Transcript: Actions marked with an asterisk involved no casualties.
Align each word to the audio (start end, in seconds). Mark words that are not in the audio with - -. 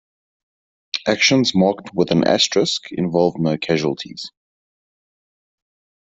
Actions 1.05 1.51
marked 1.53 1.93
with 1.93 2.09
an 2.09 2.23
asterisk 2.23 2.91
involved 2.91 3.37
no 3.39 3.55
casualties. 3.55 4.31